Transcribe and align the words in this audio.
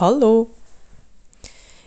Hallo! 0.00 0.48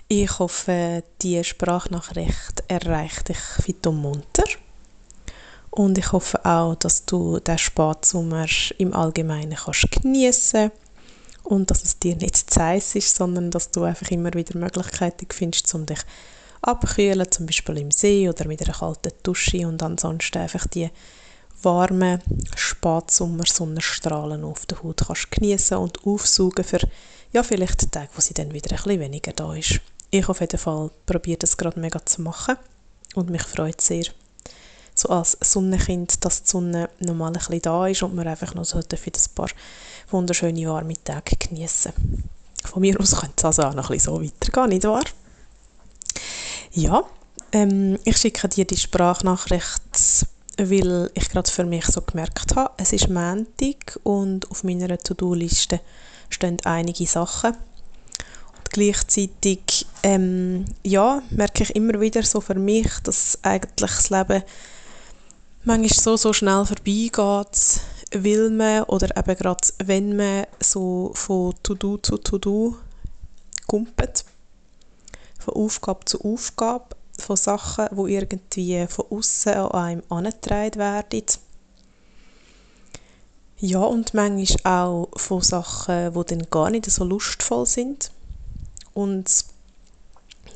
Ich 0.07 0.37
hoffe, 0.37 1.03
die 1.23 1.43
Sprachnachricht 1.43 2.63
erreicht 2.67 3.29
dich 3.29 3.39
fit 3.39 3.87
und 3.87 3.99
munter. 3.99 4.43
Und 5.71 5.97
ich 5.97 6.11
hoffe 6.11 6.45
auch, 6.45 6.75
dass 6.75 7.05
du 7.05 7.39
den 7.39 7.57
Spatsommer 7.57 8.45
im 8.77 8.93
Allgemeinen 8.93 9.55
kannst 9.57 9.89
geniessen 9.89 10.69
und 11.41 11.71
dass 11.71 11.83
es 11.83 11.97
dir 11.97 12.15
nicht 12.15 12.35
zu 12.35 12.61
heiß 12.61 12.93
ist, 12.93 13.15
sondern 13.15 13.49
dass 13.49 13.71
du 13.71 13.81
einfach 13.81 14.11
immer 14.11 14.31
wieder 14.35 14.55
Möglichkeiten 14.55 15.25
findest, 15.33 15.73
um 15.73 15.87
dich 15.87 16.01
abkühlen, 16.61 17.31
zum 17.31 17.47
Beispiel 17.47 17.79
im 17.79 17.89
See 17.89 18.29
oder 18.29 18.47
mit 18.47 18.61
einer 18.61 18.77
kalten 18.77 19.13
Dusche 19.23 19.67
und 19.67 19.81
ansonsten 19.81 20.37
einfach 20.37 20.67
die 20.67 20.91
warmen 21.63 22.21
Spatsommer-Sonnenstrahlen 22.55 24.43
auf 24.43 24.67
der 24.67 24.83
Haut 24.83 25.01
kannst 25.07 25.31
geniessen 25.31 25.79
und 25.79 26.05
aufsaugen 26.05 26.63
für 26.63 26.81
ja, 27.35 27.43
vielleicht 27.43 27.91
Tage, 27.91 28.07
wo 28.15 28.21
sie 28.21 28.33
dann 28.33 28.53
wieder 28.53 28.71
ein 28.71 28.77
bisschen 28.77 28.99
weniger 29.01 29.33
da 29.33 29.53
ist. 29.53 29.81
Ich 30.09 30.29
auf 30.29 30.39
jeden 30.39 30.57
Fall 30.57 30.89
probiere 31.05 31.39
das 31.39 31.57
gerade 31.57 31.77
mega 31.77 32.03
zu 32.05 32.21
machen 32.21 32.55
und 33.13 33.29
mich 33.29 33.43
freut 33.43 33.81
sehr, 33.81 34.05
so 34.95 35.09
als 35.09 35.37
Sonnenkind, 35.41 36.23
dass 36.23 36.43
die 36.43 36.49
Sonne 36.49 36.89
normal 36.99 37.31
ein 37.31 37.33
bisschen 37.33 37.61
da 37.61 37.87
ist 37.87 38.03
und 38.03 38.15
man 38.15 38.25
einfach 38.25 38.55
noch 38.55 38.63
so 38.63 38.79
für 38.79 39.11
ein 39.11 39.35
paar 39.35 39.49
wunderschöne 40.11 40.65
warme 40.69 40.93
Tage 41.03 41.35
genießen. 41.35 41.91
Von 42.63 42.81
mir 42.81 42.97
aus 43.01 43.19
könnte 43.19 43.35
es 43.35 43.43
also 43.43 43.63
auch 43.63 43.73
noch 43.73 43.89
ein 43.89 43.97
bisschen 43.97 44.13
so 44.13 44.23
weitergehen, 44.23 44.69
nicht 44.69 44.85
wahr? 44.85 45.03
Ja, 46.71 47.03
ähm, 47.51 47.99
ich 48.05 48.15
schicke 48.15 48.47
dir 48.47 48.65
die 48.65 48.77
Sprachnachricht, 48.77 50.25
weil 50.57 51.11
ich 51.13 51.27
gerade 51.27 51.51
für 51.51 51.65
mich 51.65 51.85
so 51.87 52.01
gemerkt 52.01 52.55
habe, 52.55 52.71
es 52.77 52.93
ist 52.93 53.09
Montag 53.09 53.99
und 54.03 54.49
auf 54.49 54.63
meiner 54.63 54.97
To-Do-Liste 54.97 55.81
stehen 56.29 56.57
einige 56.63 57.05
Sachen. 57.05 57.51
Und 57.51 58.69
gleichzeitig 58.71 59.85
ähm, 60.03 60.65
ja, 60.83 61.21
merke 61.29 61.63
ich 61.63 61.75
immer 61.75 61.99
wieder 61.99 62.23
so 62.23 62.41
für 62.41 62.55
mich, 62.55 62.89
dass 63.03 63.39
eigentlich 63.43 63.91
das 63.91 64.09
Leben 64.09 64.43
manchmal 65.63 65.89
so, 65.89 66.17
so 66.17 66.33
schnell 66.33 66.65
vorbeigeht, 66.65 67.81
will 68.11 68.49
man 68.49 68.83
oder 68.83 69.15
eben 69.17 69.35
gerade 69.35 69.67
wenn 69.83 70.15
man 70.15 70.45
so 70.59 71.11
von 71.13 71.53
To-Do 71.63 71.97
zu 71.97 72.17
To-Do 72.17 72.75
kumpelt, 73.67 74.25
von 75.39 75.55
Aufgabe 75.55 76.05
zu 76.05 76.21
Aufgabe, 76.21 76.95
von 77.17 77.35
Sachen, 77.35 77.87
die 77.91 78.13
irgendwie 78.13 78.87
von 78.87 79.05
außen 79.09 79.53
an 79.53 79.71
einem 79.71 80.03
angetragen 80.09 80.79
werden 80.79 81.23
ja, 83.65 83.79
und 83.79 84.13
manchmal 84.13 84.85
auch 84.85 85.09
von 85.15 85.41
Sachen, 85.41 86.13
die 86.13 86.25
dann 86.25 86.47
gar 86.51 86.69
nicht 86.69 86.85
so 86.85 87.03
lustvoll 87.03 87.65
sind. 87.65 88.11
Und 88.93 89.25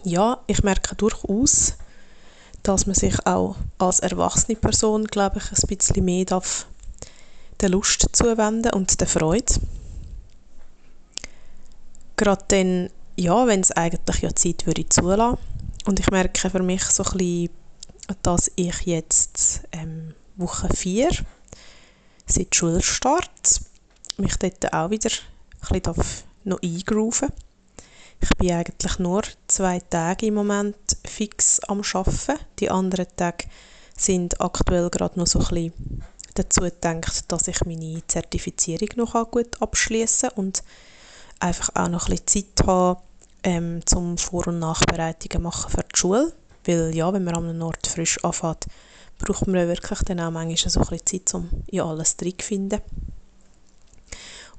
ja, 0.04 0.40
ich 0.46 0.62
merke 0.62 0.96
durchaus, 0.96 1.74
dass 2.62 2.86
man 2.86 2.94
sich 2.94 3.26
auch 3.26 3.56
als 3.80 4.00
erwachsene 4.00 4.58
Person, 4.58 5.06
glaube 5.06 5.40
ich, 5.40 5.52
ein 5.52 5.68
bisschen 5.78 6.06
mehr 6.06 6.26
darf 6.26 6.68
der 7.62 7.70
Lust 7.70 8.08
zuwenden 8.14 8.74
und 8.74 9.00
der 9.02 9.08
Freude. 9.08 9.56
Gerade 12.16 12.46
dann, 12.50 12.90
ja, 13.18 13.48
wenn 13.48 13.62
es 13.62 13.72
eigentlich 13.72 14.22
ja 14.22 14.36
Zeit 14.36 14.68
würde 14.68 14.88
zulassen. 14.88 15.40
Und 15.86 16.00
ich 16.00 16.12
merke 16.12 16.50
für 16.50 16.62
mich 16.62 16.84
so 16.84 17.04
ein 17.04 17.18
bisschen, 17.18 17.50
dass 18.22 18.52
ich 18.56 18.82
jetzt 18.82 19.62
ähm, 19.72 20.14
Woche 20.38 20.70
4 20.74 21.10
seit 22.30 22.56
Schulstart 22.56 23.62
mich 24.18 24.36
dort 24.38 24.74
auch 24.74 24.90
wieder 24.90 25.10
ein 25.70 25.82
bisschen 25.82 26.04
noch 26.44 26.62
eingrooven 26.62 27.30
Ich 28.22 28.30
bin 28.38 28.52
eigentlich 28.52 29.00
nur 29.00 29.24
zwei 29.48 29.80
Tage 29.80 30.28
im 30.28 30.36
Moment 30.36 30.76
fix 31.06 31.60
am 31.62 31.82
Arbeiten. 31.82 32.40
Die 32.60 32.70
anderen 32.70 33.08
Tage 33.16 33.46
sind 33.98 34.40
aktuell 34.40 34.90
gerade 34.90 35.20
noch 35.20 35.28
so 35.28 35.40
ein 35.40 35.48
bisschen 35.48 36.04
dazu 36.36 36.62
gedacht, 36.62 37.32
dass 37.32 37.48
ich 37.48 37.66
meine 37.66 38.02
Zertifizierung 38.08 38.90
noch 38.96 39.32
gut 39.32 39.62
abschließen 39.62 40.30
und 40.36 40.64
einfach 41.40 41.70
auch 41.76 41.90
noch 41.90 42.08
ein 42.08 42.16
bisschen 42.16 42.48
Zeit 42.58 42.68
habe, 42.68 43.02
ähm, 43.44 43.82
zum 43.86 44.18
Vor- 44.18 44.48
und 44.48 44.60
Nachbereitungen 44.60 45.44
machen 45.44 45.72
für 45.72 45.84
die 45.84 45.98
Schule. 45.98 46.34
Weil 46.66 46.96
ja, 46.96 47.12
wenn 47.14 47.24
man 47.24 47.36
an 47.36 47.50
einem 47.50 47.62
Ort 47.62 47.88
frisch 47.88 48.24
anfängt, 48.24 48.68
braucht 49.20 49.48
man 49.48 49.68
wirklich 49.68 50.00
dann 50.00 50.20
auch 50.20 50.32
manchmal 50.32 50.72
so 50.72 50.80
ein 50.82 51.06
Zeit, 51.06 51.34
um 51.34 51.50
in 51.68 51.82
alles 51.82 52.18
drin 52.18 52.34
zu 52.38 52.46
finden. 52.46 52.82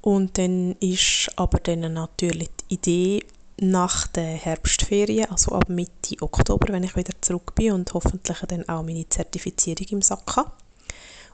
Und 0.03 0.39
dann 0.39 0.77
ist 0.81 1.31
aber 1.37 1.59
dann 1.59 1.93
natürlich 1.93 2.49
die 2.71 2.75
Idee, 2.75 3.25
nach 3.61 4.07
der 4.07 4.37
Herbstferien, 4.37 5.31
also 5.31 5.53
ab 5.53 5.69
Mitte 5.69 6.17
Oktober, 6.21 6.73
wenn 6.73 6.85
ich 6.85 6.97
wieder 6.97 7.13
zurück 7.21 7.55
bin 7.55 7.73
und 7.73 7.93
hoffentlich 7.93 8.39
dann 8.49 8.69
auch 8.69 8.83
meine 8.83 9.09
Zertifizierung 9.09 9.87
im 9.91 10.03
Sack 10.03 10.37
habe. 10.37 10.53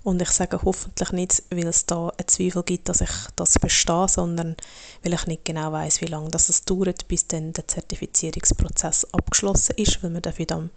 Und 0.02 0.22
ich 0.22 0.30
sage 0.30 0.60
hoffentlich 0.62 1.12
nicht, 1.12 1.42
weil 1.50 1.66
es 1.66 1.86
da 1.86 2.08
einen 2.08 2.28
Zweifel 2.28 2.62
gibt, 2.62 2.88
dass 2.88 3.00
ich 3.00 3.10
das 3.34 3.58
bestehe, 3.58 4.08
sondern 4.08 4.56
weil 5.02 5.14
ich 5.14 5.26
nicht 5.26 5.44
genau 5.44 5.72
weiß, 5.72 6.00
wie 6.00 6.06
lange 6.06 6.30
das 6.30 6.64
dauert, 6.64 7.08
bis 7.08 7.26
dann 7.26 7.52
der 7.52 7.66
Zertifizierungsprozess 7.66 9.06
abgeschlossen 9.12 9.74
ist, 9.76 10.02
weil 10.02 10.14
wir 10.14 10.20
dafür 10.20 10.46
am 10.50 10.70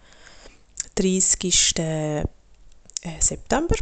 30 0.96 1.40
äh, 3.02 3.22
September 3.22 3.76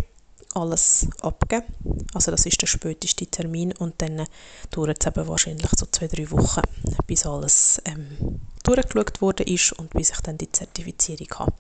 alles 0.54 1.08
abgeben. 1.22 1.66
Also 2.14 2.32
das 2.32 2.46
ist 2.46 2.62
der 2.62 2.68
späteste 2.68 3.28
Termin 3.28 3.74
und 3.74 4.02
dann 4.02 4.26
dauert 4.72 4.98
es 5.00 5.08
eben 5.08 5.28
wahrscheinlich 5.28 5.70
so 5.78 5.86
zwei, 5.92 6.08
drei 6.08 6.30
Wochen, 6.32 6.62
bis 7.06 7.26
alles 7.26 7.82
ähm, 7.86 8.42
durchgeschaut 8.64 9.22
worden 9.22 9.48
ist 9.48 9.74
und 9.74 9.92
bis 9.92 10.10
ich 10.10 10.22
dann 10.22 10.38
die 10.38 10.52
Zertifizierung 10.52 11.28
habe. 11.36 11.54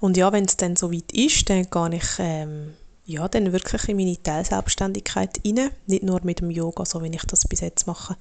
Und 0.00 0.16
ja, 0.16 0.32
wenn 0.32 0.44
es 0.44 0.56
dann 0.56 0.76
soweit 0.76 1.10
ist, 1.12 1.50
dann 1.50 1.68
gehe 1.68 1.96
ich 1.96 2.08
ähm, 2.18 2.74
ja, 3.04 3.26
dann 3.26 3.52
wirklich 3.52 3.88
in 3.88 3.96
meine 3.96 4.22
Teilselbstständigkeit 4.22 5.40
rein. 5.44 5.70
Nicht 5.86 6.02
nur 6.02 6.20
mit 6.22 6.40
dem 6.40 6.50
Yoga, 6.50 6.84
so 6.84 7.02
wie 7.02 7.08
ich 7.08 7.24
das 7.24 7.48
bis 7.48 7.60
jetzt 7.60 7.86
mache, 7.86 8.16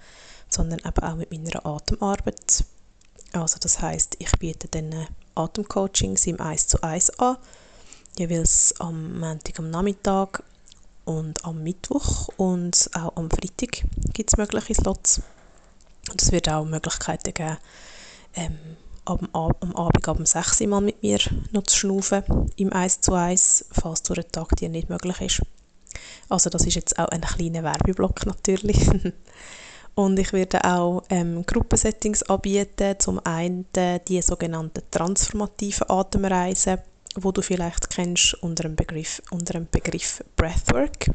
sondern 0.50 0.80
eben 0.80 1.04
auch 1.04 1.16
mit 1.16 1.32
meiner 1.32 1.66
Atemarbeit. 1.66 2.64
Also 3.34 3.58
das 3.60 3.82
heißt, 3.82 4.16
ich 4.20 4.32
biete 4.40 4.70
dann 4.70 5.08
Atemcoachings 5.36 6.26
im 6.26 6.40
1 6.40 6.68
zu 6.68 6.82
1 6.82 7.20
an 7.20 7.38
jeweils 8.20 8.74
am 8.80 9.20
Montag 9.20 9.60
am 9.60 9.70
Nachmittag 9.70 10.44
und 11.06 11.44
am 11.46 11.64
Mittwoch 11.64 12.30
und 12.38 12.90
auch 12.94 13.16
am 13.16 13.30
Freitag 13.30 13.84
gibt 14.14 14.32
es 14.32 14.38
mögliche 14.38 14.76
Slots. 14.76 15.22
Und 16.12 16.22
es 16.22 16.32
wird 16.32 16.50
auch 16.50 16.66
Möglichkeiten 16.66 17.34
geben, 17.34 17.58
ähm, 18.36 18.58
am, 19.06 19.28
am 19.34 19.76
Abend 19.76 20.08
ab 20.08 20.18
6 20.24 20.62
Uhr 20.62 20.68
mal 20.68 20.82
mit 20.82 21.02
mir 21.02 21.20
noch 21.52 21.64
zu 21.64 21.78
schnaufen 21.78 22.24
im 22.58 22.74
1 22.74 23.02
zu 23.02 23.14
1, 23.14 23.66
falls 23.72 24.04
durch 24.04 24.20
den 24.20 24.32
Tag 24.32 24.56
dir 24.58 24.70
nicht 24.70 24.90
möglich 24.90 25.22
ist. 25.22 25.42
Also 26.30 26.50
das 26.50 26.66
ist 26.66 26.76
jetzt 26.76 27.00
auch 27.00 27.08
ein 27.10 27.22
kleiner 27.22 27.64
Werbeblock 27.64 28.26
natürlich. 28.26 28.88
Und 29.96 30.20
ich 30.20 30.32
werde 30.32 30.64
auch 30.64 31.04
ähm, 31.10 31.44
Gruppensettings 31.46 32.22
anbieten, 32.24 33.00
zum 33.00 33.20
einen 33.26 33.66
die 34.08 34.22
sogenannten 34.22 34.84
transformativen 34.92 35.90
Atemreisen, 35.90 36.78
wo 37.24 37.32
du 37.32 37.42
vielleicht 37.42 37.90
kennst 37.90 38.36
unter 38.36 38.64
dem 38.64 38.76
Begriff, 38.76 39.22
unter 39.32 39.54
dem 39.54 39.68
Begriff 39.70 40.24
Breathwork. 40.36 41.12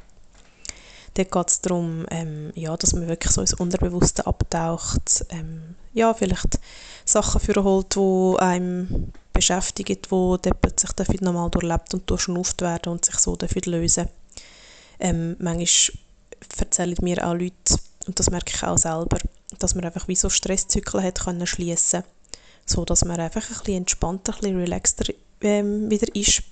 Da 1.14 1.24
geht 1.24 1.48
es 1.48 1.60
darum, 1.60 2.06
ähm, 2.10 2.52
ja, 2.54 2.74
dass 2.76 2.94
man 2.94 3.06
wirklich 3.06 3.32
so 3.32 3.42
ins 3.42 3.52
Unterbewusste 3.54 4.26
abtaucht, 4.26 5.26
ähm, 5.28 5.74
ja, 5.92 6.14
vielleicht 6.14 6.58
Sachen 7.04 7.40
vorholt, 7.40 7.94
die 7.94 8.40
einem 8.40 9.12
beschäftigen, 9.32 9.98
die 10.00 10.36
dann 10.42 10.58
plötzlich 10.60 10.92
dafür 10.92 11.18
nochmal 11.20 11.50
durchlebt 11.50 11.92
und 11.94 12.08
durchschnauft 12.08 12.62
werden 12.62 12.92
und 12.92 13.04
sich 13.04 13.18
so 13.18 13.36
dafür 13.36 13.62
lösen. 13.66 14.08
Ähm, 14.98 15.36
manchmal 15.38 15.98
erzählen 16.58 16.96
mir 17.02 17.26
auch 17.26 17.34
Leute, 17.34 17.76
und 18.06 18.18
das 18.18 18.30
merke 18.30 18.52
ich 18.54 18.62
auch 18.62 18.78
selber, 18.78 19.18
dass 19.58 19.74
man 19.74 19.84
einfach 19.84 20.08
wie 20.08 20.16
so 20.16 20.30
Stresszyklen 20.30 21.04
hat 21.04 21.20
können 21.20 21.46
schliessen, 21.46 22.04
so 22.64 22.84
dass 22.84 23.04
man 23.04 23.20
einfach 23.20 23.42
ein 23.42 23.56
bisschen 23.58 23.76
entspannter, 23.76 24.32
ein 24.32 24.40
bisschen 24.40 24.60
relaxter 24.60 25.12
ähm, 25.42 25.90
wieder 25.90 26.14
ist. 26.14 26.42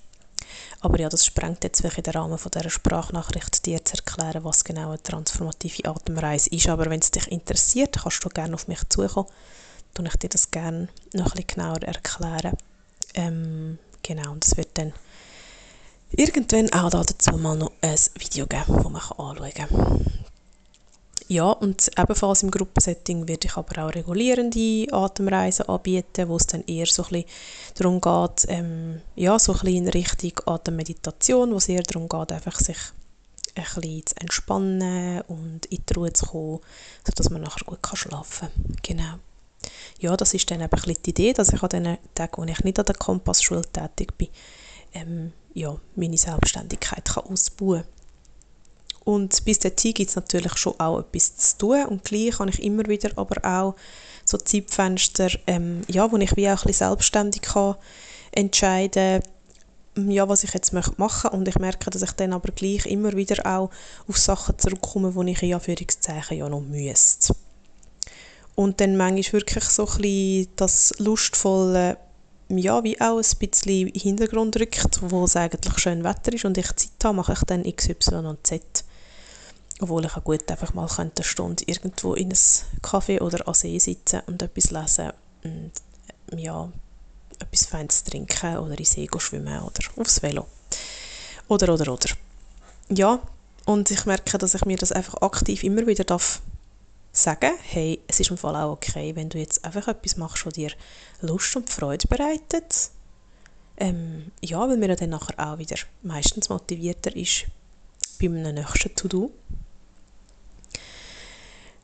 Aber 0.81 0.99
ja, 0.99 1.09
das 1.09 1.27
sprengt 1.27 1.63
jetzt 1.65 1.83
wirklich 1.83 2.05
den 2.05 2.15
Rahmen 2.15 2.39
von 2.39 2.51
dieser 2.51 2.71
Sprachnachricht, 2.71 3.67
dir 3.67 3.85
zu 3.85 3.97
erklären, 3.97 4.45
was 4.45 4.65
genau 4.65 4.89
eine 4.89 5.03
transformative 5.03 5.89
Atemreise 5.89 6.49
ist. 6.51 6.69
Aber 6.69 6.87
wenn 6.89 7.01
es 7.01 7.11
dich 7.11 7.31
interessiert, 7.31 7.99
kannst 8.03 8.25
du 8.25 8.31
gerne 8.31 8.55
auf 8.55 8.67
mich 8.67 8.81
zukommen. 8.89 9.29
Dann 9.95 10.07
ich 10.07 10.17
dir 10.17 10.29
das 10.31 10.51
gerne 10.51 10.89
noch 11.13 11.35
ein 11.35 11.45
bisschen 11.45 11.47
genauer 11.49 11.83
erklären. 11.83 12.57
Ähm, 13.15 13.79
genau, 14.03 14.33
und 14.33 14.45
es 14.45 14.57
wird 14.57 14.79
dann 14.79 14.93
irgendwann 16.13 16.73
auch 16.73 16.91
dazu 16.91 17.37
mal 17.37 17.57
noch 17.57 17.73
ein 17.83 17.99
Video 18.19 18.47
geben, 18.47 18.65
das 18.69 18.85
man 18.85 18.95
anschauen 18.97 19.53
kann. 19.55 20.20
Ja, 21.31 21.53
und 21.53 21.89
ebenfalls 21.97 22.43
im 22.43 22.51
Gruppensetting 22.51 23.29
werde 23.29 23.47
ich 23.47 23.57
aber 23.57 23.85
auch 23.85 23.95
regulierende 23.95 24.89
Atemreisen 24.91 25.69
anbieten, 25.69 26.29
wo 26.29 26.35
es 26.35 26.49
dann 26.49 26.65
eher 26.65 26.87
so 26.87 27.05
ein 27.05 27.23
bisschen 27.23 27.29
darum 27.77 28.01
geht, 28.01 28.47
ähm, 28.49 29.01
ja, 29.15 29.39
so 29.39 29.53
ein 29.53 29.61
bisschen 29.61 29.77
in 29.77 29.89
Richtung 29.91 30.33
Atemmeditation, 30.47 31.53
wo 31.53 31.59
es 31.59 31.69
eher 31.69 31.85
darum 31.85 32.09
geht, 32.09 32.33
einfach 32.33 32.59
sich 32.59 32.79
ein 33.55 33.63
bisschen 33.63 34.07
zu 34.07 34.17
entspannen 34.17 35.21
und 35.29 35.67
in 35.67 35.85
die 35.89 35.95
Ruhe 35.95 36.13
zu 36.13 36.27
kommen, 36.27 36.59
sodass 37.07 37.31
man 37.31 37.43
nachher 37.43 37.65
gut 37.65 37.79
schlafen 37.95 38.49
kann. 38.49 38.77
Genau. 38.83 39.15
Ja, 40.01 40.17
das 40.17 40.35
ist 40.35 40.51
dann 40.51 40.63
eben 40.63 40.83
die 40.83 41.11
Idee, 41.11 41.33
dass 41.33 41.53
ich 41.53 41.63
an 41.63 41.69
den 41.69 41.99
Tagen, 42.13 42.43
wo 42.43 42.45
ich 42.45 42.65
nicht 42.65 42.81
an 42.81 42.87
der 42.87 42.97
Kompassschule 42.97 43.63
tätig 43.63 44.19
bin, 44.19 44.31
ähm, 44.95 45.33
ja, 45.55 45.77
meine 45.95 46.19
Selbstständigkeit 46.19 47.05
kann 47.05 47.27
ausbauen 47.27 47.83
kann. 47.83 48.00
Und 49.05 49.45
bis 49.45 49.59
dahin 49.59 49.95
gibt 49.95 50.11
es 50.11 50.17
natürlich 50.17 50.57
schon 50.57 50.79
auch 50.79 51.01
etwas 51.01 51.37
zu 51.37 51.59
tun 51.59 51.85
und 51.87 52.05
gleich 52.05 52.37
kann 52.37 52.49
ich 52.49 52.63
immer 52.63 52.87
wieder 52.87 53.11
aber 53.17 53.45
auch 53.45 53.77
so 54.25 54.37
Zeitfenster, 54.37 55.31
ähm, 55.47 55.83
ja, 55.89 56.11
wo 56.13 56.17
ich 56.19 56.37
wie 56.37 56.51
auch 56.51 56.65
ein 56.65 56.73
selbstständig 56.73 57.43
kann 57.43 57.77
entscheiden 58.33 59.23
ja, 59.97 60.29
was 60.29 60.45
ich 60.45 60.55
jetzt 60.55 60.73
möchte 60.73 60.95
machen 60.99 61.31
und 61.31 61.49
ich 61.49 61.59
merke, 61.59 61.91
dass 61.91 62.03
ich 62.03 62.13
dann 62.13 62.33
aber 62.33 62.53
gleich 62.53 62.87
immer 62.87 63.13
wieder 63.13 63.45
auch 63.45 63.71
auf 64.07 64.19
Sachen 64.19 64.59
zurückkomme, 64.59 65.15
wo 65.15 65.23
ich 65.23 65.43
in 65.43 65.55
Anführungszeichen 65.55 66.39
ja 66.39 66.49
noch 66.49 66.61
müsste. 66.61 67.35
Und 68.55 68.81
dann 68.81 68.97
manchmal 68.97 69.41
wirklich 69.41 69.65
so 69.65 69.89
ein 69.89 70.47
das 70.57 70.95
lustvolle, 70.99 71.97
ja, 72.49 72.83
wie 72.85 73.01
auch 73.01 73.19
ein 73.19 73.39
bisschen 73.39 73.89
in 73.89 73.93
den 73.93 74.01
Hintergrund 74.01 74.59
rückt, 74.59 75.01
wo 75.03 75.25
es 75.25 75.37
eigentlich 75.37 75.79
schön 75.79 76.05
Wetter 76.05 76.33
ist 76.33 76.45
und 76.45 76.59
ich 76.59 76.67
Zeit 76.75 77.05
habe, 77.05 77.17
mache 77.17 77.33
ich 77.33 77.45
dann 77.45 77.65
X, 77.65 77.89
Y 77.89 78.27
und 78.27 78.47
Z. 78.47 78.63
Obwohl 79.81 80.05
ich 80.05 80.17
auch 80.17 80.25
gut 80.25 80.51
einfach 80.51 80.75
mal 80.75 80.89
eine 80.97 81.11
Stunde 81.23 81.65
irgendwo 81.67 82.15
in 82.15 82.27
einem 82.27 82.83
Café 82.83 83.21
oder 83.21 83.47
an 83.49 83.55
See 83.55 83.79
sitzen 83.79 84.21
und 84.27 84.43
etwas 84.43 84.71
lesen 84.71 85.13
und 85.43 85.73
ja, 86.37 86.71
etwas 87.39 87.67
Feines 87.67 88.05
trinken 88.05 88.59
oder 88.59 88.79
in 88.79 88.85
See 88.85 89.09
schwimmen 89.19 89.63
oder 89.63 89.81
aufs 89.97 90.23
Velo. 90.23 90.47
Oder, 91.49 91.73
oder, 91.73 91.93
oder. 91.93 92.11
Ja, 92.91 93.21
und 93.65 93.91
ich 93.91 94.05
merke, 94.05 94.39
dass 94.39 94.55
ich 94.55 94.65
mir 94.65 94.77
das 94.77 94.93
einfach 94.93 95.23
aktiv 95.23 95.65
immer 95.65 95.87
wieder 95.87 96.05
darf 96.05 96.43
sagen, 97.13 97.53
hey, 97.63 98.01
es 98.07 98.21
ist 98.21 98.31
im 98.31 98.37
Fall 98.37 98.57
auch 98.57 98.73
okay, 98.73 99.17
wenn 99.17 99.29
du 99.29 99.39
jetzt 99.39 99.65
einfach 99.65 99.89
etwas 99.89 100.17
machst, 100.17 100.47
was 100.47 100.55
dir 100.55 100.71
Lust 101.21 101.57
und 101.57 101.71
Freude 101.71 102.07
bereitet. 102.07 102.91
Ähm, 103.77 104.31
ja, 104.43 104.61
weil 104.69 104.77
man 104.77 104.95
dann 104.95 105.11
nachher 105.11 105.39
auch 105.39 105.59
wieder 105.59 105.77
meistens 106.03 106.49
motivierter 106.49 107.15
ist 107.17 107.47
bei 108.21 108.27
einem 108.27 108.55
nächsten 108.55 108.95
To-Do. 108.95 109.33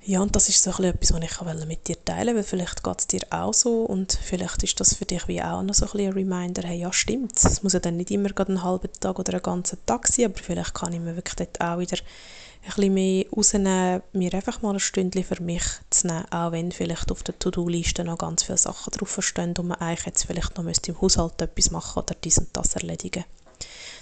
Ja, 0.08 0.20
und 0.20 0.36
das 0.36 0.48
ist 0.48 0.62
so 0.62 0.70
etwas, 0.70 1.12
was 1.12 1.20
ich 1.20 1.66
mit 1.66 1.88
dir 1.88 1.96
teilen 2.04 2.28
wollte, 2.28 2.36
weil 2.36 2.42
vielleicht 2.44 2.84
geht 2.84 3.00
es 3.00 3.06
dir 3.08 3.22
auch 3.30 3.52
so 3.52 3.82
und 3.82 4.16
vielleicht 4.22 4.62
ist 4.62 4.78
das 4.78 4.94
für 4.94 5.04
dich 5.04 5.26
wie 5.26 5.42
auch 5.42 5.64
noch 5.64 5.74
so 5.74 5.84
ein, 5.84 6.00
ein 6.00 6.12
Reminder, 6.12 6.62
hey, 6.62 6.78
ja 6.78 6.92
stimmt, 6.92 7.36
es 7.36 7.64
muss 7.64 7.72
ja 7.72 7.80
dann 7.80 7.96
nicht 7.96 8.12
immer 8.12 8.28
gerade 8.28 8.52
einen 8.52 8.62
halben 8.62 8.92
Tag 9.00 9.18
oder 9.18 9.32
einen 9.32 9.42
ganzen 9.42 9.84
Tag 9.84 10.06
sein, 10.06 10.26
aber 10.26 10.38
vielleicht 10.38 10.74
kann 10.74 10.92
ich 10.92 11.00
mir 11.00 11.16
wirklich 11.16 11.34
dort 11.34 11.60
auch 11.60 11.80
wieder 11.80 11.96
ein 11.96 12.66
bisschen 12.66 12.94
mehr 12.94 13.24
rausnehmen, 13.36 14.02
mir 14.12 14.32
einfach 14.32 14.62
mal 14.62 14.74
ein 14.74 14.78
Stündchen 14.78 15.24
für 15.24 15.42
mich 15.42 15.64
zu 15.90 16.06
nehmen, 16.06 16.30
auch 16.30 16.52
wenn 16.52 16.70
vielleicht 16.70 17.10
auf 17.10 17.24
der 17.24 17.36
To-Do-Liste 17.40 18.04
noch 18.04 18.18
ganz 18.18 18.44
viele 18.44 18.58
Sachen 18.58 18.92
drauf 18.92 19.18
stehen 19.20 19.54
und 19.58 19.66
man 19.66 19.80
eigentlich 19.80 20.06
jetzt 20.06 20.24
vielleicht 20.24 20.56
noch 20.56 20.62
müsste 20.62 20.92
im 20.92 21.00
Haushalt 21.00 21.42
etwas 21.42 21.72
machen 21.72 22.00
oder 22.00 22.14
dies 22.22 22.38
und 22.38 22.56
das 22.56 22.76
erledigen. 22.76 23.24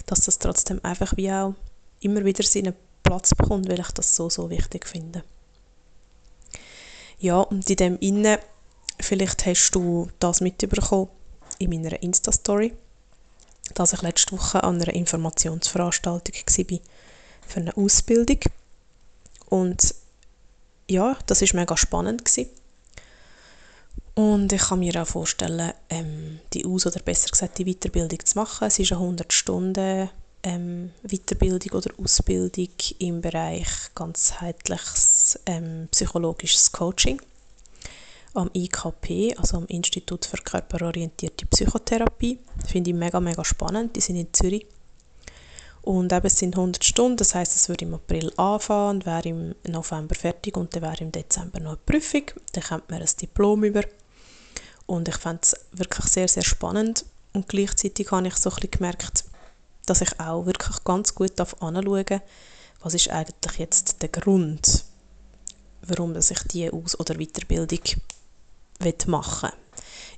Dass 0.05 0.21
das 0.21 0.37
trotzdem 0.37 0.81
einfach 0.83 1.17
wie 1.17 1.31
auch 1.31 1.55
immer 1.99 2.23
wieder 2.23 2.43
seinen 2.43 2.75
Platz 3.01 3.33
bekommt, 3.33 3.67
weil 3.69 3.79
ich 3.79 3.91
das 3.91 4.15
so, 4.15 4.29
so 4.29 4.51
wichtig 4.51 4.85
finde. 4.85 5.23
Ja, 7.19 7.39
und 7.39 7.69
in 7.69 7.75
dem 7.75 7.99
Innen, 7.99 8.37
vielleicht 8.99 9.45
hast 9.45 9.71
du 9.71 10.09
das 10.19 10.41
mitbekommen 10.41 11.09
in 11.59 11.69
meiner 11.69 12.01
Insta-Story, 12.01 12.73
dass 13.73 13.93
ich 13.93 14.01
letzte 14.01 14.33
Woche 14.33 14.63
an 14.63 14.81
einer 14.81 14.93
Informationsveranstaltung 14.93 16.35
war 16.35 16.79
für 17.47 17.59
eine 17.59 17.77
Ausbildung. 17.77 18.39
Und 19.49 19.95
ja, 20.89 21.17
das 21.25 21.41
war 21.41 21.59
mega 21.59 21.77
spannend. 21.77 22.25
Gewesen. 22.25 22.49
Und 24.15 24.53
ich 24.53 24.61
kann 24.61 24.79
mir 24.79 25.01
auch 25.01 25.07
vorstellen, 25.07 25.73
ähm, 25.89 26.39
die 26.53 26.65
Aus- 26.65 26.85
oder 26.85 27.01
besser 27.01 27.29
gesagt 27.29 27.57
die 27.57 27.65
Weiterbildung 27.65 28.25
zu 28.25 28.37
machen. 28.37 28.67
Es 28.67 28.79
ist 28.79 28.91
eine 28.91 29.01
100 29.01 29.33
Stunden 29.33 30.09
ähm, 30.43 30.91
Weiterbildung 31.03 31.79
oder 31.79 31.91
Ausbildung 32.01 32.69
im 32.99 33.21
Bereich 33.21 33.67
ganzheitliches 33.93 35.14
ähm, 35.45 35.87
psychologisches 35.91 36.71
Coaching 36.71 37.21
am 38.35 38.49
IKP, 38.53 39.35
also 39.37 39.57
am 39.57 39.65
Institut 39.67 40.25
für 40.25 40.37
körperorientierte 40.37 41.45
Psychotherapie. 41.45 42.39
Finde 42.67 42.89
ich 42.89 42.95
mega, 42.95 43.19
mega 43.19 43.43
spannend. 43.45 43.95
Die 43.95 44.01
sind 44.01 44.17
in 44.17 44.33
Zürich. 44.33 44.65
Und 45.81 46.11
eben, 46.11 46.25
es 46.25 46.39
sind 46.39 46.55
100 46.55 46.83
Stunden, 46.83 47.17
das 47.17 47.35
heißt, 47.35 47.55
es 47.55 47.69
würde 47.69 47.85
im 47.85 47.93
April 47.93 48.33
anfangen 48.37 48.97
und 48.97 49.05
wäre 49.05 49.29
im 49.29 49.55
November 49.67 50.15
fertig 50.15 50.57
und 50.57 50.75
dann 50.75 50.81
wäre 50.81 50.97
im 51.01 51.11
Dezember 51.11 51.59
noch 51.59 51.71
eine 51.73 51.79
Prüfung. 51.85 52.23
Dann 52.53 52.63
kommt 52.63 52.89
man 52.89 53.01
ein 53.01 53.09
Diplom 53.21 53.63
über. 53.63 53.83
Und 54.87 55.07
ich 55.07 55.15
fand 55.15 55.45
es 55.45 55.55
wirklich 55.71 56.05
sehr, 56.07 56.27
sehr 56.27 56.43
spannend. 56.43 57.05
Und 57.33 57.47
gleichzeitig 57.47 58.11
habe 58.11 58.27
ich 58.27 58.35
so 58.35 58.49
ein 58.49 58.55
bisschen 58.55 58.71
gemerkt, 58.71 59.25
dass 59.85 60.01
ich 60.01 60.19
auch 60.19 60.45
wirklich 60.45 60.83
ganz 60.83 61.13
gut 61.13 61.39
anschauen 61.39 62.05
darf, 62.05 62.21
was 62.81 62.93
ist 62.93 63.09
eigentlich 63.09 63.59
jetzt 63.59 64.01
der 64.01 64.09
Grund, 64.09 64.85
warum 65.87 66.15
ich 66.15 66.43
diese 66.51 66.73
Aus- 66.73 66.99
oder 66.99 67.15
Weiterbildung 67.15 67.79
machen 69.07 69.49
will. 69.49 69.65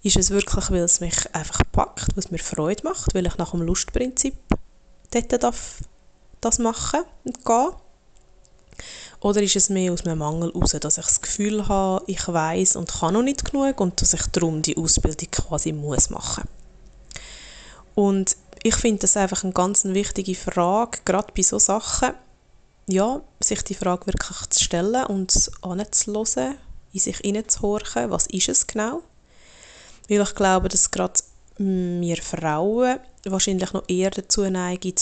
Ist 0.03 0.17
es 0.17 0.29
wirklich, 0.29 0.69
weil 0.71 0.83
es 0.83 0.99
mich 0.99 1.33
einfach 1.33 1.63
packt, 1.71 2.15
weil 2.15 2.23
es 2.23 2.31
mir 2.31 2.39
Freude 2.39 2.83
macht, 2.83 3.13
weil 3.13 3.25
ich 3.25 3.37
nach 3.37 3.51
dem 3.51 3.61
Lustprinzip 3.61 4.35
dort 5.11 5.43
darf 5.43 5.79
das 6.41 6.59
machen 6.59 7.01
und 7.23 7.43
gehen? 7.43 7.71
Oder 9.19 9.41
ist 9.41 9.55
es 9.55 9.69
mehr 9.69 9.91
aus 9.91 10.05
einem 10.05 10.19
Mangel 10.19 10.53
heraus, 10.53 10.71
dass 10.79 10.99
ich 10.99 11.05
das 11.05 11.21
Gefühl 11.21 11.67
habe, 11.67 12.03
ich 12.07 12.27
weiß 12.27 12.75
und 12.75 12.91
kann 12.91 13.15
noch 13.15 13.23
nicht 13.23 13.43
genug 13.43 13.79
und 13.81 13.99
dass 13.99 14.13
ich 14.13 14.27
darum 14.27 14.61
die 14.61 14.77
Ausbildung 14.77 15.31
quasi 15.31 15.71
muss 15.71 16.11
machen 16.11 16.43
Und 17.95 18.37
ich 18.61 18.75
finde 18.75 18.99
das 18.99 19.17
einfach 19.17 19.43
eine 19.43 19.53
ganz 19.53 19.85
wichtige 19.85 20.35
Frage, 20.35 20.99
gerade 21.03 21.33
bei 21.35 21.41
solchen 21.41 21.65
Sachen, 21.65 22.13
ja, 22.87 23.21
sich 23.39 23.61
die 23.63 23.75
Frage 23.75 24.07
wirklich 24.07 24.49
zu 24.49 24.63
stellen 24.63 25.05
und 25.05 25.51
anzuhören, 25.61 26.57
in 26.93 26.99
sich 26.99 27.17
hineinzuhorchen, 27.17 28.09
was 28.09 28.27
ist 28.27 28.49
es 28.49 28.65
genau? 28.65 29.03
Weil 30.09 30.21
ich 30.21 30.35
glaube, 30.35 30.69
dass 30.69 30.89
gerade 30.89 31.19
wir 31.57 32.17
Frauen 32.17 32.99
wahrscheinlich 33.25 33.73
noch 33.73 33.83
eher 33.87 34.11
dazu 34.11 34.49
neigen, 34.49 34.93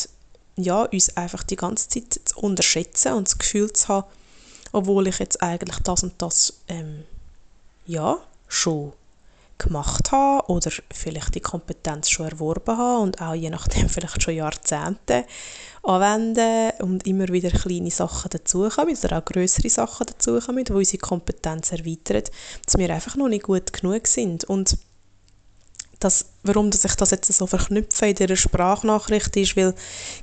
ja, 0.57 0.83
uns 0.83 1.15
einfach 1.15 1.43
die 1.43 1.57
ganze 1.57 1.89
Zeit 1.89 2.19
zu 2.25 2.39
unterschätzen 2.39 3.13
und 3.13 3.27
das 3.27 3.37
Gefühl 3.37 3.71
zu 3.73 3.89
haben, 3.89 4.07
obwohl 4.71 5.07
ich 5.07 5.19
jetzt 5.19 5.43
eigentlich 5.43 5.79
das 5.79 6.03
und 6.03 6.13
das 6.21 6.53
ähm, 6.67 7.03
ja, 7.85 8.17
schon 8.47 8.93
gemacht 9.57 10.11
habe 10.11 10.49
oder 10.49 10.71
vielleicht 10.91 11.35
die 11.35 11.39
Kompetenz 11.39 12.09
schon 12.09 12.27
erworben 12.27 12.77
habe 12.77 13.01
und 13.01 13.21
auch 13.21 13.33
je 13.33 13.49
nachdem 13.49 13.89
vielleicht 13.89 14.21
schon 14.21 14.35
Jahrzehnte 14.35 15.25
anwenden 15.83 16.71
und 16.81 17.05
immer 17.05 17.27
wieder 17.27 17.51
kleine 17.51 17.91
Sachen 17.91 18.29
dazukommen 18.31 18.97
oder 19.03 19.17
auch 19.19 19.25
größere 19.25 19.69
Sachen 19.69 20.07
dazukommen, 20.07 20.65
die 20.65 20.73
unsere 20.73 20.97
Kompetenz 20.97 21.71
erweitern, 21.71 22.23
dass 22.65 22.77
wir 22.77 22.89
einfach 22.89 23.15
noch 23.15 23.29
nicht 23.29 23.43
gut 23.43 23.71
genug 23.71 24.07
sind. 24.07 24.43
Und 24.45 24.77
das, 25.99 26.25
warum 26.43 26.71
dass 26.71 26.85
ich 26.85 26.95
das 26.95 27.11
jetzt 27.11 27.31
so 27.31 27.47
verknüpfe 27.47 28.07
in 28.07 28.15
dieser 28.15 28.35
Sprachnachricht 28.35 29.35
ist, 29.37 29.55
weil 29.55 29.73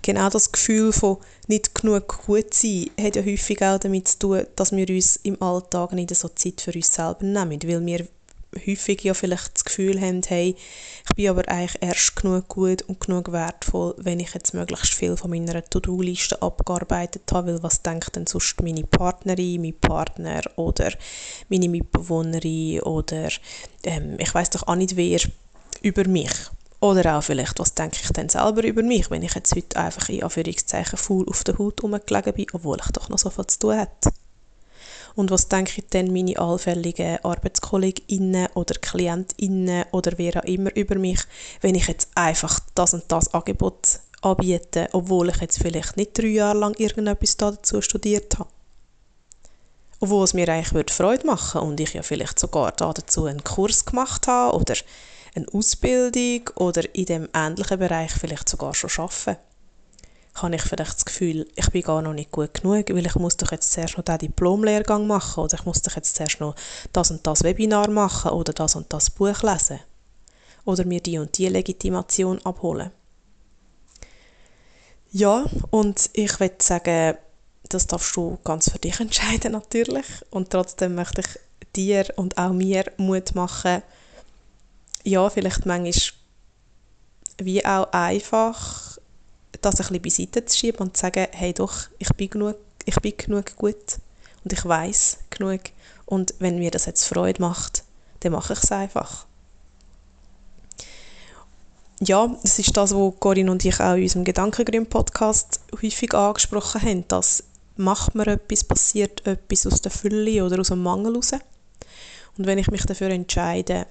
genau 0.02 0.28
das 0.28 0.52
Gefühl 0.52 0.92
von 0.92 1.18
nicht 1.48 1.74
genug 1.74 2.24
gut 2.26 2.54
sein 2.54 2.90
hat 3.00 3.16
ja 3.16 3.24
häufig 3.24 3.62
auch 3.62 3.78
damit 3.78 4.08
zu 4.08 4.18
tun, 4.18 4.46
dass 4.56 4.72
wir 4.72 4.88
uns 4.88 5.16
im 5.22 5.40
Alltag 5.42 5.92
nicht 5.92 6.14
so 6.14 6.28
Zeit 6.28 6.60
für 6.60 6.72
uns 6.72 6.94
selber 6.94 7.24
nehmen, 7.24 7.62
weil 7.64 7.86
wir 7.86 8.06
häufig 8.66 9.02
ja 9.02 9.14
vielleicht 9.14 9.54
das 9.54 9.64
Gefühl 9.64 10.00
haben, 10.00 10.23
hey, 10.26 10.54
ich 11.09 11.16
bin 11.16 11.28
aber 11.28 11.49
eigentlich 11.49 11.80
erst 11.80 12.16
genug 12.16 12.49
gut 12.49 12.82
und 12.82 13.00
genug 13.00 13.32
wertvoll, 13.32 13.94
wenn 13.99 14.21
ich 14.21 14.35
jetzt 14.35 14.54
möglichst 14.54 14.94
viel 14.94 15.16
von 15.16 15.30
meiner 15.30 15.64
To-Do-Liste 15.64 16.40
abgearbeitet 16.42 17.30
habe, 17.32 17.54
weil 17.54 17.62
was 17.62 17.82
denkt 17.82 18.16
denn 18.16 18.26
sonst 18.26 18.61
meine 18.62 18.85
Partnerin, 18.85 19.62
mein 19.62 19.75
Partner 19.75 20.42
oder 20.56 20.92
meine 21.49 21.68
Mitbewohnerin 21.68 22.80
oder 22.80 23.28
ähm, 23.85 24.16
ich 24.18 24.35
weiß 24.35 24.50
doch 24.50 24.68
auch 24.68 24.76
nicht 24.76 24.97
wer 24.97 25.21
über 25.82 26.06
mich. 26.06 26.32
Oder 26.80 27.16
auch 27.16 27.23
vielleicht, 27.23 27.61
was 27.61 27.75
denke 27.75 27.99
ich 28.02 28.11
denn 28.11 28.28
selber 28.28 28.64
über 28.64 28.82
mich, 28.82 29.09
wenn 29.09 29.23
ich 29.23 29.35
jetzt 29.35 29.54
heute 29.54 29.76
einfach 29.76 30.09
in 30.09 30.25
Anführungszeichen 30.25 30.99
faul 30.99 31.28
auf 31.28 31.44
der 31.44 31.56
Haut 31.56 31.80
rumgelegen 31.80 32.32
bin, 32.32 32.47
obwohl 32.52 32.78
ich 32.85 32.90
doch 32.90 33.09
noch 33.09 33.18
so 33.18 33.30
viel 33.30 33.47
zu 33.47 33.59
tun 33.61 33.76
habe. 33.76 33.90
Und 35.14 35.31
was 35.31 35.49
denke 35.49 35.73
ich 35.76 35.88
denn 35.88 36.12
meine 36.12 36.38
allfälligen 36.38 37.19
ArbeitskollegInnen 37.23 38.49
oder 38.54 38.75
KlientInnen 38.75 39.85
oder 39.92 40.12
wer 40.16 40.37
auch 40.38 40.45
immer 40.45 40.75
über 40.75 40.95
mich, 40.97 41.21
wenn 41.61 41.75
ich 41.75 41.88
jetzt 41.88 42.09
einfach 42.14 42.61
das 42.75 42.95
und 42.95 43.04
das 43.09 43.33
Angebot 43.35 44.00
anbiete, 44.23 44.88
obwohl 44.92 45.28
ich 45.31 45.40
jetzt 45.40 45.59
vielleicht 45.59 45.97
nicht 45.97 46.16
drei 46.16 46.28
Jahre 46.28 46.59
lang 46.59 46.75
irgendetwas 46.78 47.37
dazu 47.37 47.83
studiert 47.83 48.38
habe. 48.38 48.49
Obwohl 50.00 50.25
es 50.25 50.35
mir 50.35 50.49
eigentlich 50.49 50.90
Freude 50.90 51.26
machen 51.26 51.61
würde 51.61 51.66
und 51.69 51.81
ich 51.81 51.95
ja 51.95 52.02
vielleicht 52.02 52.38
sogar 52.38 52.73
dazu 52.73 53.26
einen 53.26 53.45
Kurs 53.45 53.85
gemacht 53.85 54.26
habe 54.26 54.57
oder 54.57 54.75
eine 55.35 55.47
Ausbildung 55.52 56.50
oder 56.57 56.83
in 56.95 57.04
dem 57.07 57.28
ähnlichen 57.35 57.78
Bereich 57.78 58.12
vielleicht 58.12 58.49
sogar 58.49 58.75
schon 58.75 58.90
arbeite. 58.97 59.38
Habe 60.34 60.54
ich 60.54 60.62
vielleicht 60.62 60.94
das 60.94 61.04
Gefühl, 61.04 61.46
ich 61.54 61.70
bin 61.70 61.82
gar 61.82 62.00
noch 62.00 62.14
nicht 62.14 62.30
gut 62.30 62.54
genug, 62.54 62.88
weil 62.88 63.06
ich 63.06 63.14
muss 63.16 63.36
doch 63.36 63.52
jetzt 63.52 63.72
zuerst 63.72 63.98
noch 63.98 64.04
diesen 64.04 64.18
Diplomlehrgang 64.18 65.06
machen 65.06 65.44
oder 65.44 65.58
ich 65.58 65.64
muss 65.64 65.82
doch 65.82 65.94
jetzt 65.94 66.16
zuerst 66.16 66.40
noch 66.40 66.54
das 66.92 67.10
und 67.10 67.26
das 67.26 67.42
Webinar 67.42 67.90
machen 67.90 68.30
oder 68.30 68.52
das 68.52 68.74
und 68.76 68.92
das 68.92 69.10
Buch 69.10 69.42
lesen 69.42 69.80
oder 70.64 70.84
mir 70.84 71.00
die 71.00 71.18
und 71.18 71.36
die 71.36 71.48
Legitimation 71.48 72.40
abholen. 72.44 72.90
Ja, 75.10 75.44
und 75.70 76.08
ich 76.14 76.40
würde 76.40 76.56
sagen, 76.60 77.18
das 77.68 77.86
darfst 77.86 78.16
du 78.16 78.38
ganz 78.44 78.70
für 78.70 78.78
dich 78.78 78.98
entscheiden 79.00 79.52
natürlich 79.52 80.06
und 80.30 80.50
trotzdem 80.50 80.94
möchte 80.94 81.20
ich 81.20 81.38
dir 81.76 82.06
und 82.16 82.38
auch 82.38 82.52
mir 82.52 82.84
Mut 82.96 83.34
machen, 83.34 83.82
ja, 85.04 85.28
vielleicht 85.28 85.66
manchmal 85.66 85.92
wie 87.38 87.64
auch 87.64 87.90
einfach 87.92 88.91
das 89.64 89.81
ein 89.81 90.00
bisschen 90.00 90.28
beiseite 90.28 90.45
zu 90.45 90.57
schieben 90.57 90.81
und 90.81 90.97
zu 90.97 91.02
sagen, 91.02 91.26
hey 91.33 91.52
doch, 91.52 91.75
ich 91.99 92.09
bin 92.14 92.31
genug, 92.31 92.57
ich 92.85 92.97
bin 92.97 93.16
genug 93.16 93.57
gut 93.57 93.99
und 94.45 94.52
ich 94.52 94.64
weiß 94.64 95.19
genug 95.31 95.61
und 96.07 96.35
wenn 96.38 96.59
mir 96.59 96.71
das 96.71 96.87
jetzt 96.87 97.04
Freude 97.04 97.40
macht, 97.40 97.85
dann 98.21 98.33
mache 98.33 98.52
ich 98.52 98.62
es 98.62 98.73
einfach. 98.73 99.26
Ja, 102.00 102.35
das 102.42 102.59
ist 102.59 102.76
das, 102.76 102.92
was 102.95 103.14
Corinne 103.21 103.50
und 103.50 103.64
ich 103.64 103.78
auch 103.81 103.95
in 103.95 104.02
unserem 104.02 104.25
Gedankengrün-Podcast 104.25 105.61
häufig 105.81 106.14
angesprochen 106.14 106.83
haben, 106.83 107.09
dass 107.09 107.45
macht 107.76 108.14
man 108.14 108.26
etwas, 108.26 108.64
passiert 108.64 109.26
etwas 109.26 109.66
aus 109.66 109.81
der 109.81 109.90
Fülle 109.90 110.45
oder 110.45 110.61
aus 110.61 110.69
dem 110.69 110.83
Mangel 110.83 111.12
heraus. 111.12 111.33
Und 112.37 112.47
wenn 112.47 112.59
ich 112.59 112.71
mich 112.71 112.85
dafür 112.85 113.11
entscheide, 113.11 113.87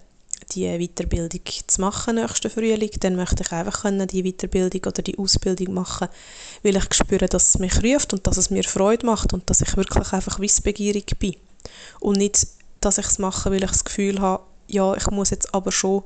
die 0.52 0.88
Weiterbildung 0.88 1.42
zu 1.68 1.82
machen 1.82 2.16
nächsten 2.16 2.50
Frühling, 2.50 2.92
dann 3.00 3.16
möchte 3.16 3.44
ich 3.44 3.52
einfach 3.52 3.84
können, 3.84 4.08
die 4.08 4.24
Weiterbildung 4.24 4.82
oder 4.86 5.02
die 5.02 5.18
Ausbildung 5.18 5.74
machen, 5.74 6.08
weil 6.64 6.76
ich 6.76 6.94
spüre, 6.94 7.28
dass 7.28 7.50
es 7.50 7.60
mich 7.60 7.84
ruft 7.84 8.14
und 8.14 8.28
dass 8.28 8.38
es 8.38 8.50
mir 8.50 8.64
Freude 8.64 9.06
macht 9.06 9.34
und 9.34 9.50
dass 9.50 9.62
ich 9.62 9.78
wirklich 9.78 10.14
einfach 10.14 10.40
wissbegierig 10.40 11.18
bin. 11.20 11.36
Und 12.00 12.18
nicht, 12.18 12.48
dass 12.80 12.98
ich 12.98 13.06
es 13.06 13.20
mache, 13.20 13.52
weil 13.52 13.64
ich 13.64 13.72
das 13.72 13.86
Gefühl 13.86 14.20
habe, 14.20 14.44
ja, 14.68 14.96
ich 14.96 15.10
muss 15.12 15.32
jetzt 15.32 15.54
aber 15.54 15.72
schon 15.72 16.04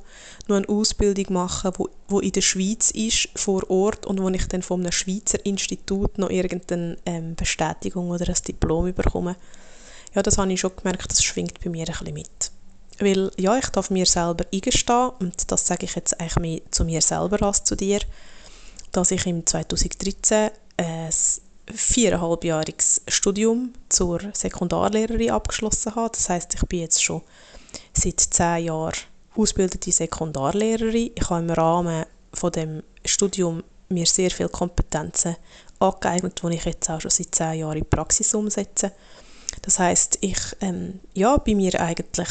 noch 0.48 0.56
eine 0.56 0.68
Ausbildung 0.68 1.32
machen, 1.32 1.72
wo, 1.76 1.88
wo 2.08 2.20
in 2.20 2.32
der 2.32 2.40
Schweiz 2.40 2.90
ist, 2.90 3.28
vor 3.36 3.68
Ort, 3.70 4.06
und 4.06 4.20
wo 4.20 4.28
ich 4.28 4.46
dann 4.48 4.62
von 4.62 4.80
einem 4.80 4.92
Schweizer 4.92 5.44
Institut 5.46 6.18
noch 6.18 6.30
irgendeine 6.30 6.96
ähm, 7.06 7.36
Bestätigung 7.36 8.10
oder 8.10 8.28
ein 8.28 8.42
Diplom 8.46 8.92
bekomme. 8.92 9.36
Ja, 10.14 10.22
das 10.22 10.38
habe 10.38 10.52
ich 10.52 10.60
schon 10.60 10.74
gemerkt, 10.74 11.10
das 11.10 11.22
schwingt 11.22 11.60
bei 11.62 11.70
mir 11.70 11.86
ein 11.86 11.92
bisschen 11.92 12.14
mit. 12.14 12.50
Weil, 12.98 13.30
ja, 13.36 13.58
ich 13.58 13.68
darf 13.68 13.90
mir 13.90 14.06
selber 14.06 14.44
eingestehen, 14.52 15.10
und 15.20 15.50
das 15.50 15.66
sage 15.66 15.84
ich 15.84 15.94
jetzt 15.94 16.18
eigentlich 16.20 16.36
mehr 16.36 16.60
zu 16.70 16.84
mir 16.84 17.02
selber 17.02 17.42
als 17.42 17.64
zu 17.64 17.76
dir, 17.76 18.00
dass 18.92 19.10
ich 19.10 19.26
im 19.26 19.44
2013 19.44 20.50
ein 20.78 21.10
viereinhalbjähriges 21.74 23.02
Studium 23.08 23.72
zur 23.88 24.20
Sekundarlehrerin 24.32 25.30
abgeschlossen 25.30 25.94
habe. 25.94 26.10
Das 26.12 26.28
heißt, 26.28 26.54
ich 26.54 26.62
bin 26.62 26.80
jetzt 26.80 27.02
schon 27.02 27.22
seit 27.92 28.20
zehn 28.20 28.66
Jahren 28.66 28.94
ausgebildete 29.34 29.92
Sekundarlehrerin. 29.92 31.10
Ich 31.14 31.30
habe 31.30 31.42
im 31.42 31.50
Rahmen 31.50 32.06
von 32.32 32.52
dem 32.52 32.82
Studium 33.04 33.62
mir 33.88 34.06
sehr 34.06 34.30
viele 34.30 34.48
Kompetenzen 34.48 35.36
angeeignet, 35.78 36.40
die 36.42 36.54
ich 36.54 36.64
jetzt 36.64 36.88
auch 36.90 37.00
schon 37.00 37.10
seit 37.10 37.34
zehn 37.34 37.60
Jahren 37.60 37.78
in 37.78 37.84
die 37.84 37.88
Praxis 37.88 38.34
umsetze. 38.34 38.92
Das 39.62 39.78
heißt, 39.78 40.18
ich 40.20 40.38
ähm, 40.60 41.00
ja, 41.14 41.36
bin 41.38 41.58
mir 41.58 41.80
eigentlich 41.80 42.28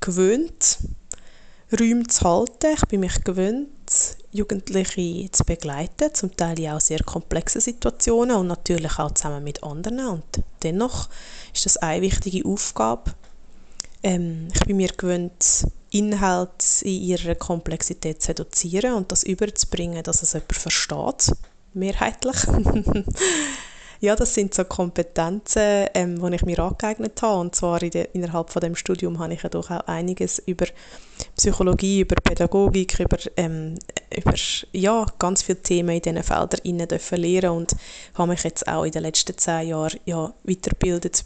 gewöhnt, 0.00 0.78
Räume 1.78 2.06
zu 2.06 2.24
halten. 2.24 2.74
Ich 2.76 2.86
bin 2.86 3.00
mich 3.00 3.24
gewöhnt, 3.24 3.68
Jugendliche 4.32 5.30
zu 5.30 5.44
begleiten, 5.44 6.12
zum 6.12 6.36
Teil 6.36 6.58
in 6.58 6.70
auch 6.70 6.80
sehr 6.80 7.02
komplexe 7.02 7.60
Situationen 7.60 8.36
und 8.36 8.48
natürlich 8.48 8.98
auch 8.98 9.12
zusammen 9.12 9.44
mit 9.44 9.62
anderen. 9.62 10.06
Und 10.06 10.24
dennoch 10.62 11.08
ist 11.52 11.66
das 11.66 11.76
eine 11.76 12.02
wichtige 12.02 12.46
Aufgabe. 12.48 13.12
Ähm, 14.02 14.48
ich 14.52 14.60
bin 14.60 14.76
mir 14.76 14.88
gewöhnt, 14.88 15.66
Inhalte 15.90 16.66
in 16.82 17.02
ihrer 17.02 17.36
Komplexität 17.36 18.20
zu 18.20 18.30
reduzieren 18.30 18.94
und 18.94 19.12
das 19.12 19.22
überzubringen, 19.22 20.02
dass 20.02 20.22
es 20.22 20.32
jemand 20.32 20.52
versteht, 20.52 21.32
mehrheitlich. 21.72 22.36
Ja, 24.00 24.16
das 24.16 24.34
sind 24.34 24.54
so 24.54 24.64
Kompetenzen, 24.64 25.86
ähm, 25.94 26.20
die 26.20 26.34
ich 26.34 26.44
mir 26.44 26.58
angeeignet 26.58 27.20
habe. 27.22 27.40
Und 27.40 27.54
zwar 27.54 27.82
in 27.82 27.90
de, 27.90 28.08
innerhalb 28.12 28.50
von 28.50 28.60
dem 28.60 28.76
Studium 28.76 29.18
habe 29.18 29.34
ich 29.34 29.42
ja 29.42 29.48
doch 29.48 29.70
auch 29.70 29.86
einiges 29.86 30.38
über 30.40 30.66
Psychologie, 31.36 32.00
über 32.00 32.16
Pädagogik, 32.16 32.98
über, 32.98 33.18
ähm, 33.36 33.78
über 34.16 34.34
ja, 34.72 35.06
ganz 35.18 35.42
viele 35.42 35.62
Themen 35.62 35.96
in 35.96 36.02
diesen 36.02 36.22
Feldern 36.22 36.88
dürfen 36.88 37.18
lernen 37.18 37.56
und 37.56 37.76
habe 38.14 38.30
mich 38.30 38.42
jetzt 38.44 38.66
auch 38.68 38.84
in 38.84 38.92
den 38.92 39.02
letzten 39.02 39.36
zehn 39.38 39.68
Jahren 39.68 39.98
ja, 40.04 40.32
weitergebildet. 40.44 41.24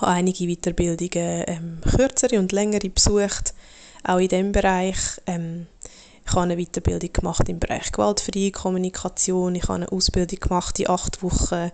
habe 0.00 0.12
einige 0.12 0.46
Weiterbildungen, 0.46 1.44
ähm, 1.46 1.80
kürzere 1.96 2.38
und 2.38 2.52
längere 2.52 2.90
besucht, 2.90 3.54
auch 4.04 4.18
in 4.18 4.28
diesem 4.28 4.52
Bereich. 4.52 4.98
Ähm, 5.26 5.66
ich 6.26 6.32
habe 6.32 6.42
eine 6.42 6.56
Weiterbildung 6.56 7.12
gemacht 7.12 7.48
im 7.48 7.60
Bereich 7.60 7.92
gewaltfreie 7.92 8.50
Kommunikation. 8.50 9.54
Ich 9.54 9.62
habe 9.64 9.74
eine 9.74 9.92
Ausbildung 9.92 10.40
gemacht 10.40 10.78
in 10.80 10.90
acht 10.90 11.22
Wochen 11.22 11.70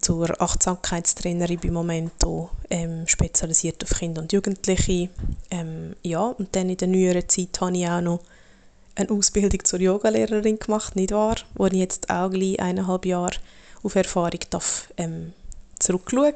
zur 0.00 0.40
Achtsamkeitstrainerin 0.40 1.60
bei 1.60 1.70
Momento, 1.70 2.50
ähm, 2.70 3.06
spezialisiert 3.06 3.82
auf 3.84 3.98
Kinder 3.98 4.22
und 4.22 4.32
Jugendliche. 4.32 5.10
Ähm, 5.50 5.96
ja, 6.02 6.22
und 6.22 6.56
dann 6.56 6.70
in 6.70 6.78
der 6.78 6.88
neueren 6.88 7.28
Zeit 7.28 7.60
habe 7.60 7.76
ich 7.76 7.86
auch 7.86 8.00
noch 8.00 8.20
eine 8.94 9.10
Ausbildung 9.10 9.64
zur 9.64 9.80
Yogalehrerin 9.80 10.58
gemacht, 10.58 10.96
nicht 10.96 11.12
wahr? 11.12 11.36
Wo 11.54 11.66
ich 11.66 11.74
jetzt 11.74 12.08
auch 12.08 12.30
gleich 12.30 12.60
eineinhalb 12.60 13.04
Jahre 13.04 13.36
auf 13.82 13.94
Erfahrung 13.94 14.40
darf, 14.50 14.92
ähm, 14.96 15.34
zurückschauen 15.78 16.32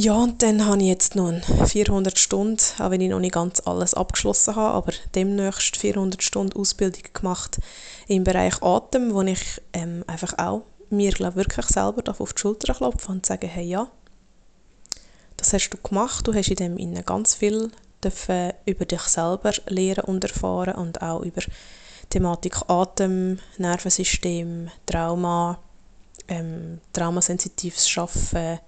ja, 0.00 0.14
und 0.14 0.42
dann 0.42 0.64
habe 0.64 0.78
ich 0.80 0.88
jetzt 0.88 1.14
noch 1.14 1.30
400 1.66 2.18
Stunden, 2.18 2.62
auch 2.78 2.90
wenn 2.90 3.02
ich 3.02 3.10
noch 3.10 3.20
nicht 3.20 3.34
ganz 3.34 3.60
alles 3.66 3.92
abgeschlossen 3.92 4.56
habe, 4.56 4.74
aber 4.74 4.92
demnächst 5.14 5.76
400 5.76 6.22
Stunden 6.22 6.58
Ausbildung 6.58 7.02
gemacht 7.12 7.58
im 8.08 8.24
Bereich 8.24 8.62
Atem, 8.62 9.12
wo 9.12 9.20
ich 9.20 9.60
ähm, 9.74 10.02
einfach 10.06 10.38
auch 10.38 10.62
mir 10.88 11.10
glaub, 11.10 11.36
wirklich 11.36 11.66
selber 11.66 12.14
auf 12.18 12.32
die 12.32 12.40
Schulter 12.40 12.72
klopfen 12.72 13.16
und 13.16 13.26
sagen, 13.26 13.46
hey 13.46 13.66
ja, 13.66 13.88
das 15.36 15.52
hast 15.52 15.68
du 15.68 15.76
gemacht, 15.76 16.26
du 16.26 16.32
hast 16.32 16.48
in 16.48 16.56
dem 16.56 16.78
Innen 16.78 17.04
ganz 17.04 17.34
viel 17.34 17.70
dürfen 18.02 18.54
über 18.64 18.86
dich 18.86 19.02
selber 19.02 19.52
lernen 19.66 20.06
und 20.06 20.24
erfahren 20.24 20.76
und 20.76 21.02
auch 21.02 21.20
über 21.20 21.42
Thematik 22.08 22.56
Atem, 22.68 23.38
Nervensystem, 23.58 24.70
Trauma, 24.86 25.58
ähm, 26.26 26.80
traumasensitives 26.94 27.86
Schaffen, 27.86 28.60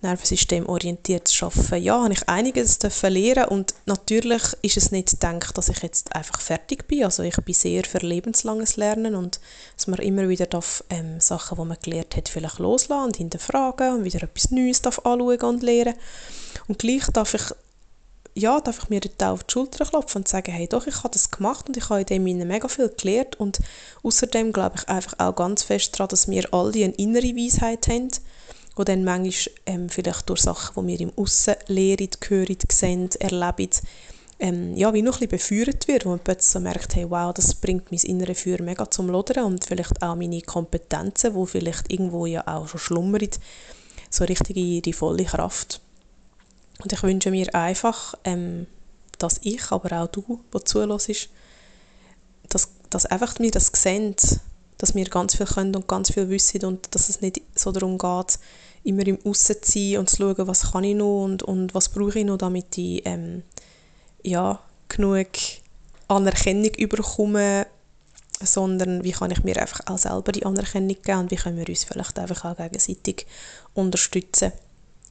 nervensystemorientiert 0.00 1.26
zu 1.26 1.46
arbeiten. 1.46 1.82
Ja, 1.82 2.02
habe 2.02 2.12
ich 2.12 2.28
einiges 2.28 2.78
lernen 3.02 3.44
und 3.48 3.74
natürlich 3.86 4.42
ist 4.62 4.76
es 4.76 4.92
nicht 4.92 5.10
gedacht, 5.10 5.58
dass 5.58 5.68
ich 5.68 5.82
jetzt 5.82 6.14
einfach 6.14 6.40
fertig 6.40 6.86
bin. 6.86 7.04
Also 7.04 7.24
ich 7.24 7.36
bin 7.36 7.54
sehr 7.54 7.84
für 7.84 7.98
lebenslanges 7.98 8.76
Lernen 8.76 9.16
und 9.16 9.40
dass 9.76 9.88
man 9.88 9.98
immer 9.98 10.28
wieder 10.28 10.46
darf, 10.46 10.84
ähm, 10.90 11.20
Sachen, 11.20 11.58
die 11.58 11.64
man 11.64 11.78
gelernt 11.82 12.16
hat, 12.16 12.28
vielleicht 12.28 12.60
loslassen 12.60 13.06
und 13.06 13.16
hinterfragen 13.16 13.94
und 13.94 14.04
wieder 14.04 14.22
etwas 14.22 14.50
Neues 14.52 14.82
darf 14.82 15.00
anschauen 15.00 15.40
und 15.42 15.62
lernen. 15.62 15.94
Und 16.68 16.78
gleich 16.78 17.06
darf 17.12 17.34
ich 17.34 17.42
ja, 18.34 18.60
darf 18.60 18.78
ich 18.84 18.88
mir 18.88 19.00
dort 19.00 19.22
auf 19.24 19.44
die 19.44 19.52
Schulter 19.52 19.84
klopfen 19.84 20.20
und 20.20 20.28
sagen, 20.28 20.52
hey 20.52 20.68
doch, 20.68 20.86
ich 20.86 20.98
habe 20.98 21.10
das 21.10 21.32
gemacht 21.32 21.66
und 21.68 21.76
ich 21.76 21.88
habe 21.90 22.02
in 22.02 22.06
dem 22.06 22.46
mega 22.46 22.68
viel 22.68 22.88
gelernt 22.88 23.34
und 23.40 23.58
außerdem 24.04 24.52
glaube 24.52 24.76
ich 24.78 24.88
einfach 24.88 25.14
auch 25.18 25.34
ganz 25.34 25.64
fest 25.64 25.94
daran, 25.94 26.08
dass 26.08 26.28
wir 26.28 26.54
alle 26.54 26.84
eine 26.84 26.94
innere 26.94 27.34
Weisheit 27.34 27.88
haben, 27.88 28.10
wo 28.78 28.84
dann 28.84 29.04
manchmal 29.04 29.54
ähm, 29.66 29.88
vielleicht 29.88 30.28
durch 30.28 30.40
Sachen, 30.40 30.86
die 30.86 30.98
wir 30.98 31.00
im 31.00 31.12
Aussen 31.16 31.56
lehren, 31.66 32.10
hören, 32.28 32.56
sehen, 32.70 33.10
erleben, 33.18 33.70
ähm, 34.40 34.76
ja, 34.76 34.94
wie 34.94 35.02
noch 35.02 35.20
ein 35.20 35.28
bisschen 35.28 35.64
befeuert 35.64 35.88
wird, 35.88 36.04
wo 36.04 36.10
man 36.10 36.20
plötzlich 36.20 36.50
so 36.50 36.60
merkt, 36.60 36.94
hey, 36.94 37.10
wow, 37.10 37.34
das 37.34 37.56
bringt 37.56 37.90
mein 37.90 38.00
innere 38.00 38.36
Feuer 38.36 38.62
mega 38.62 38.88
zum 38.88 39.08
Lodern 39.08 39.46
und 39.46 39.64
vielleicht 39.64 40.00
auch 40.00 40.14
meine 40.14 40.40
Kompetenzen, 40.42 41.34
wo 41.34 41.44
vielleicht 41.44 41.90
irgendwo 41.90 42.24
ja 42.26 42.46
auch 42.46 42.68
schon 42.68 42.78
schlummern, 42.78 43.28
so 44.10 44.24
richtig 44.24 44.56
in 44.56 44.82
die 44.82 44.92
volle 44.92 45.24
Kraft. 45.24 45.80
Und 46.80 46.92
ich 46.92 47.02
wünsche 47.02 47.32
mir 47.32 47.52
einfach, 47.52 48.14
ähm, 48.22 48.68
dass 49.18 49.40
ich, 49.42 49.72
aber 49.72 50.00
auch 50.00 50.06
du, 50.06 50.40
der 50.54 50.64
zuhörst, 50.64 51.30
dass, 52.48 52.70
dass 52.90 53.06
einfach 53.06 53.40
mir 53.40 53.50
das 53.50 53.72
sehen, 53.74 54.14
dass 54.78 54.94
wir 54.94 55.04
ganz 55.06 55.36
viel 55.36 55.46
können 55.46 55.74
und 55.74 55.88
ganz 55.88 56.12
viel 56.12 56.28
wissen 56.30 56.64
und 56.64 56.94
dass 56.94 57.08
es 57.08 57.20
nicht 57.20 57.40
so 57.54 57.72
darum 57.72 57.98
geht, 57.98 58.38
immer 58.84 59.06
im 59.06 59.18
Aussen 59.24 59.56
zu 59.60 59.72
sein 59.72 59.98
und 59.98 60.08
zu 60.08 60.16
schauen, 60.16 60.46
was 60.46 60.72
kann 60.72 60.84
ich 60.84 60.94
noch 60.94 61.24
und, 61.24 61.42
und 61.42 61.74
was 61.74 61.88
brauche 61.88 62.20
ich 62.20 62.24
noch, 62.24 62.38
damit 62.38 62.78
ich 62.78 63.02
ähm, 63.04 63.42
ja, 64.22 64.60
genug 64.88 65.28
Anerkennung 66.06 66.74
überkomme, 66.76 67.66
sondern 68.40 69.02
wie 69.04 69.12
kann 69.12 69.32
ich 69.32 69.42
mir 69.42 69.60
einfach 69.60 69.80
auch 69.86 69.98
selber 69.98 70.32
die 70.32 70.46
Anerkennung 70.46 70.96
geben 71.02 71.18
und 71.18 71.30
wie 71.30 71.36
können 71.36 71.58
wir 71.58 71.68
uns 71.68 71.84
vielleicht 71.84 72.18
einfach 72.18 72.44
auch 72.44 72.56
gegenseitig 72.56 73.26
unterstützen, 73.74 74.52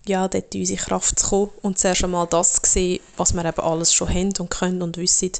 ja, 0.08 0.28
dort 0.28 0.56
in 0.56 0.62
unsere 0.62 0.82
Kraft 0.82 1.20
zu 1.20 1.28
kommen 1.28 1.52
und 1.62 1.78
zuerst 1.78 2.04
einmal 2.04 2.28
das 2.28 2.54
zu 2.54 2.62
sehen, 2.64 3.02
was 3.18 3.34
wir 3.34 3.44
eben 3.44 3.60
alles 3.60 3.94
schon 3.94 4.10
haben 4.10 4.34
und 4.40 4.50
können 4.50 4.82
und 4.82 4.98
wissen 4.98 5.32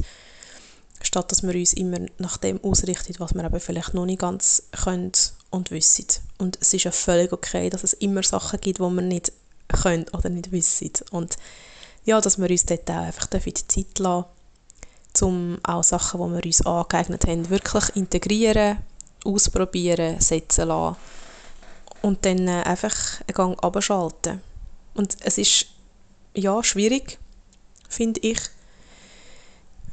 statt 1.02 1.32
dass 1.32 1.44
wir 1.44 1.54
uns 1.54 1.74
immer 1.74 2.00
nach 2.18 2.38
dem 2.38 2.64
ausrichten, 2.64 3.16
was 3.20 3.34
wir 3.34 3.44
aber 3.44 3.60
vielleicht 3.60 3.94
noch 3.94 4.06
nicht 4.06 4.20
ganz 4.20 4.64
können 4.72 5.12
und 5.50 5.72
wissen. 5.72 6.08
Und 6.38 6.58
es 6.62 6.74
ist 6.74 6.84
ja 6.84 6.92
völlig 6.92 7.32
okay, 7.32 7.70
dass 7.70 7.84
es 7.84 7.94
immer 7.94 8.24
Sachen 8.24 8.60
gibt, 8.60 8.80
die 8.80 8.84
wir 8.84 9.02
nicht 9.02 9.32
können 9.68 10.06
oder 10.14 10.30
nicht 10.30 10.52
wissen. 10.52 10.92
Und 11.12 11.38
ja, 12.06 12.22
dass 12.22 12.38
wir 12.38 12.50
uns 12.50 12.66
dort 12.66 12.90
auch 12.90 12.96
einfach 12.96 13.28
die 13.28 13.54
Zeit 13.54 14.00
lassen 14.00 14.26
um 15.22 15.58
auch 15.64 15.84
Sachen, 15.84 16.22
die 16.22 16.36
wir 16.36 16.46
uns 16.46 16.66
angeeignet 16.66 17.26
haben, 17.26 17.50
wirklich 17.50 17.96
integrieren, 17.96 18.78
ausprobieren, 19.26 20.20
setzen 20.20 20.68
lassen 20.68 20.98
und 22.02 22.26
dann 22.26 22.48
äh, 22.48 22.64
einfach 22.64 23.22
einen 23.22 23.34
Gang 23.34 23.64
abschalten. 23.64 24.42
Und 24.94 25.18
es 25.22 25.38
ist 25.38 25.68
ja 26.36 26.64
schwierig, 26.64 27.18
finde 27.90 28.20
ich, 28.22 28.40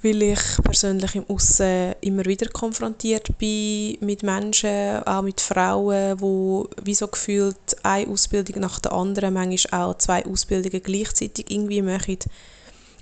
weil 0.05 0.23
ich 0.23 0.41
persönlich 0.63 1.15
im 1.15 1.29
Aussen 1.31 1.95
immer 2.03 2.27
wieder 2.27 2.47
konfrontiert 2.51 3.39
bin 3.39 3.97
mit 4.01 4.23
Menschen, 4.23 5.03
auch 5.05 5.23
mit 5.23 5.41
Frauen, 5.41 6.21
wo 6.21 6.69
wie 6.83 6.95
so 6.95 7.09
gefühlt 7.09 7.57
eine 7.83 8.11
Ausbildung 8.11 8.61
nach 8.61 8.81
der 8.81 8.93
anderen, 8.93 9.33
manchmal 9.33 9.83
auch 9.83 9.97
zwei 9.97 10.27
Ausbildungen 10.27 10.83
gleichzeitig 10.83 11.51
irgendwie 11.51 11.81
machen. 11.81 12.19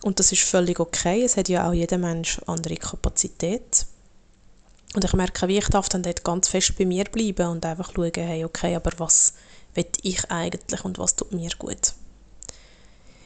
Und 0.05 0.21
das 0.21 0.31
ist 0.31 0.43
völlig 0.43 0.79
okay. 0.79 1.25
Es 1.25 1.37
hat 1.37 1.49
ja 1.49 1.69
auch 1.69 1.73
jeder 1.73 1.99
Mensch 1.99 2.41
andere 2.47 2.77
Kapazität. 2.77 3.85
Und 4.95 5.05
ich 5.05 5.13
merke, 5.13 5.49
wie 5.49 5.59
ich 5.59 5.69
darf 5.69 5.89
dann 5.89 6.05
dort 6.05 6.23
ganz 6.23 6.49
fest 6.49 6.79
bei 6.79 6.87
mir 6.87 7.05
bleiben 7.05 7.49
und 7.49 7.67
einfach 7.67 7.93
schauen, 7.93 8.13
hey, 8.15 8.45
okay, 8.45 8.77
aber 8.77 8.93
was 8.99 9.35
will 9.75 9.87
ich 10.03 10.31
eigentlich 10.31 10.85
und 10.85 10.99
was 10.99 11.17
tut 11.17 11.33
mir 11.33 11.51
gut? 11.59 11.95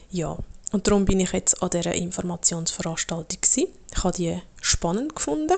Ja, 0.09 0.37
und 0.71 0.87
darum 0.87 1.05
bin 1.05 1.19
ich 1.19 1.31
jetzt 1.31 1.61
an 1.63 1.69
dieser 1.69 1.93
Informationsveranstaltung 1.93 3.41
gewesen. 3.41 3.67
Ich 3.91 4.03
habe 4.03 4.15
die 4.15 4.41
spannend 4.61 5.15
gefunden. 5.15 5.57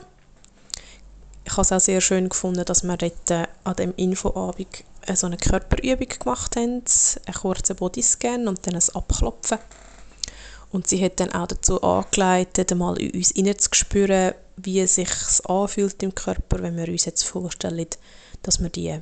Ich 1.46 1.52
habe 1.54 1.62
es 1.64 1.72
auch 1.72 1.80
sehr 1.80 2.00
schön 2.00 2.30
gefunden, 2.30 2.64
dass 2.64 2.84
wir 2.84 2.96
dort 2.96 3.32
äh, 3.32 3.48
an 3.64 3.76
dem 3.76 3.94
Infoabend 3.96 4.84
so 5.16 5.26
eine 5.26 5.38
Körperübung 5.38 6.08
gemacht 6.08 6.56
haben, 6.56 6.84
einen 7.26 7.36
kurzen 7.42 7.76
Bodyscan 7.76 8.48
und 8.48 8.68
dann 8.68 8.76
ein 8.76 8.96
Abklopfen. 8.96 9.58
Und 10.72 10.88
sie 10.88 11.04
hat 11.04 11.20
dann 11.20 11.32
auch 11.32 11.48
dazu 11.48 11.82
angeleitet, 11.82 12.76
mal 12.76 13.00
in 13.02 13.12
uns 13.12 13.32
hineinzuspüren, 13.32 14.36
wie 14.58 14.82
es 14.82 14.96
sich 14.96 15.10
anfühlt 15.46 16.04
im 16.04 16.14
Körper, 16.14 16.62
wenn 16.62 16.78
wir 16.78 16.88
uns 16.88 17.06
jetzt 17.06 17.24
vorstellen, 17.24 17.88
dass 18.44 18.62
wir 18.62 18.70
die 18.70 19.00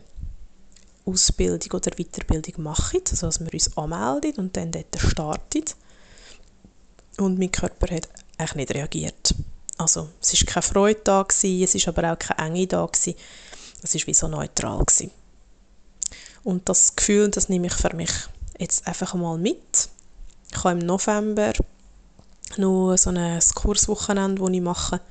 Ausbildung 1.05 1.71
oder 1.73 1.91
Weiterbildung 1.91 2.63
machen, 2.63 3.01
also 3.09 3.25
dass 3.25 3.41
wir 3.41 3.53
uns 3.53 3.75
anmelden 3.75 4.35
und 4.37 4.55
dann 4.55 4.71
dort 4.71 4.97
starten. 4.97 5.65
Und 7.17 7.39
mein 7.39 7.51
Körper 7.51 7.93
hat 7.95 8.07
eigentlich 8.37 8.55
nicht 8.55 8.75
reagiert. 8.75 9.35
Also 9.77 10.09
es 10.21 10.33
war 10.33 10.53
keine 10.53 10.63
Freude 10.63 11.25
es 11.29 11.43
war 11.43 11.97
aber 11.97 12.13
auch 12.13 12.19
keine 12.19 12.47
Enge 12.49 12.67
da. 12.67 12.89
Es 12.93 13.07
war 13.07 14.07
wie 14.07 14.13
so 14.13 14.27
neutral. 14.27 14.83
Gewesen. 14.83 15.11
Und 16.43 16.67
das 16.69 16.95
Gefühl, 16.95 17.29
das 17.29 17.49
nehme 17.49 17.67
ich 17.67 17.73
für 17.73 17.95
mich 17.95 18.11
jetzt 18.57 18.87
einfach 18.87 19.13
mal 19.15 19.37
mit. 19.37 19.89
Ich 20.51 20.63
habe 20.63 20.79
im 20.79 20.85
November 20.85 21.53
noch 22.57 22.95
so 22.95 23.09
ein 23.09 23.39
Kurswochenende, 23.53 24.41
das 24.41 24.51
ich 24.51 24.61
mache, 24.61 25.01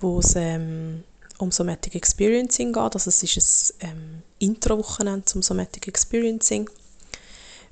wo 0.00 0.18
es 0.18 0.34
ähm, 0.36 1.02
um 1.38 1.50
Somatic 1.50 1.94
Experiencing 1.94 2.72
geht. 2.72 2.94
Also 2.94 3.08
es 3.08 3.22
ist 3.22 3.74
ein 3.80 3.88
ähm, 3.88 4.22
Intro-Wochenende 4.38 5.24
zum 5.24 5.42
Somatic 5.42 5.88
Experiencing 5.88 6.68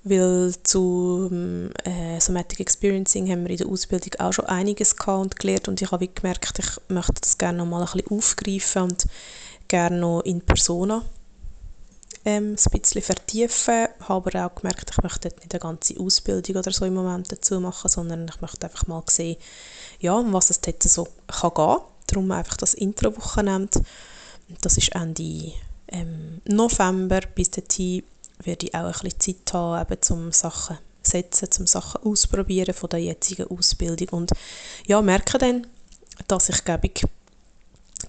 weil 0.08 0.54
zu 0.62 1.28
äh, 1.84 2.20
Somatic 2.20 2.60
Experiencing 2.60 3.28
haben 3.30 3.42
wir 3.42 3.50
in 3.50 3.56
der 3.56 3.66
Ausbildung 3.66 4.20
auch 4.20 4.32
schon 4.32 4.46
einiges 4.46 4.96
gehabt 4.96 5.22
und 5.22 5.36
gelernt 5.36 5.68
und 5.68 5.82
ich 5.82 5.90
habe 5.90 6.06
gemerkt, 6.06 6.58
ich 6.58 6.70
möchte 6.88 7.20
das 7.20 7.38
gerne 7.38 7.58
noch 7.58 7.66
mal 7.66 7.80
ein 7.80 7.92
bisschen 7.92 8.16
aufgreifen 8.16 8.82
und 8.82 9.06
gerne 9.66 9.98
noch 9.98 10.20
in 10.20 10.40
Persona 10.40 11.02
ähm, 12.24 12.56
ein 12.56 12.80
bisschen 12.80 13.02
vertiefen. 13.02 13.86
Habe 14.00 14.30
aber 14.30 14.46
auch 14.46 14.54
gemerkt, 14.54 14.90
ich 14.90 15.02
möchte 15.02 15.28
nicht 15.28 15.52
eine 15.52 15.60
ganze 15.60 15.98
Ausbildung 15.98 16.56
oder 16.56 16.72
so 16.72 16.84
im 16.84 16.94
Moment 16.94 17.30
dazu 17.30 17.60
machen, 17.60 17.88
sondern 17.88 18.26
ich 18.28 18.40
möchte 18.40 18.66
einfach 18.66 18.86
mal 18.86 19.02
sehen, 19.08 19.36
ja, 20.00 20.14
um 20.14 20.32
was 20.32 20.50
es 20.50 20.60
dort 20.60 20.82
so 20.82 21.08
kann 21.26 21.54
gehen. 21.54 21.78
Darum 22.08 22.30
einfach 22.30 22.56
das 22.56 22.74
Intro-Wochenende. 22.74 23.80
Das 24.60 24.76
ist 24.76 24.94
Ende 24.94 25.52
ähm, 25.88 26.40
November. 26.44 27.20
Bis 27.34 27.50
dahin 27.50 28.02
werde 28.42 28.66
ich 28.66 28.74
auch 28.74 28.84
ein 28.84 28.92
bisschen 28.92 29.20
Zeit 29.20 29.52
haben, 29.52 29.82
eben, 29.82 30.02
zum 30.02 30.32
Sachen 30.32 30.78
setzen, 31.02 31.50
zum 31.50 31.66
Sachen 31.66 32.02
ausprobieren 32.02 32.74
von 32.74 32.90
der 32.90 33.00
jetzigen 33.00 33.48
Ausbildung. 33.48 34.08
Und 34.10 34.32
ja, 34.86 35.00
merke 35.02 35.38
dann, 35.38 35.66
dass 36.28 36.48
ich, 36.48 36.64
glaube 36.64 36.88
ich, 36.92 37.04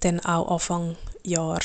dann 0.02 0.20
auch 0.22 0.52
Anfang 0.52 0.96
Jahr 1.24 1.60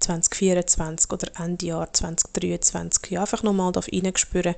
2024 0.00 1.12
oder 1.12 1.28
Ende 1.38 1.66
Jahr 1.66 1.92
2023 1.92 3.10
ja, 3.10 3.22
einfach 3.22 3.42
nochmal 3.42 3.72
reinspüren 3.74 4.54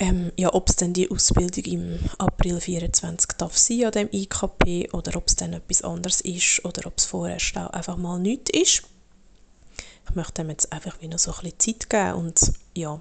ähm, 0.00 0.32
ja, 0.36 0.52
ob 0.52 0.68
es 0.68 0.76
dann 0.76 0.92
die 0.92 1.10
Ausbildung 1.10 1.64
im 1.64 1.98
April 2.18 2.58
2024 2.60 3.32
darf 3.38 3.56
sein 3.56 3.84
an 3.84 3.92
dem 3.92 4.08
IKP 4.12 4.90
oder 4.92 5.16
ob 5.16 5.28
es 5.28 5.36
dann 5.36 5.52
etwas 5.52 5.82
anderes 5.82 6.20
ist 6.20 6.64
oder 6.64 6.86
ob 6.86 6.98
es 6.98 7.04
vorerst 7.04 7.56
auch 7.56 7.70
einfach 7.70 7.96
mal 7.96 8.18
nichts 8.18 8.50
ist 8.50 8.82
ich 10.08 10.14
möchte 10.14 10.42
dem 10.42 10.50
jetzt 10.50 10.72
einfach 10.72 11.00
wieder 11.00 11.18
so 11.18 11.32
ein 11.32 11.40
bisschen 11.42 11.58
Zeit 11.80 11.90
geben 11.90 12.14
und 12.14 12.52
ja, 12.74 13.00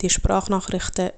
die 0.00 0.10
Sprachnachrichten, 0.10 1.10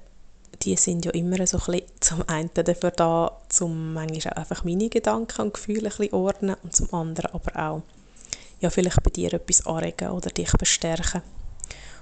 die 0.61 0.75
sind 0.75 1.05
ja 1.05 1.11
immer 1.11 1.45
so 1.47 1.57
ein 1.57 1.65
bisschen 1.65 1.87
zum 1.99 2.27
einen 2.27 2.49
dafür 2.53 2.91
da, 2.91 3.41
um 3.61 3.93
manchmal 3.93 4.33
auch 4.33 4.37
einfach 4.37 4.63
meine 4.63 4.89
Gedanken 4.89 5.41
und 5.41 5.53
Gefühle 5.53 5.89
ein 5.89 5.97
bisschen 5.97 6.13
ordnen 6.13 6.55
und 6.63 6.75
zum 6.75 6.93
anderen 6.93 7.33
aber 7.33 7.69
auch 7.69 7.81
ja, 8.59 8.69
vielleicht 8.69 9.03
bei 9.03 9.09
dir 9.09 9.33
etwas 9.33 9.65
anregen 9.65 10.09
oder 10.09 10.29
dich 10.29 10.51
bestärken. 10.53 11.21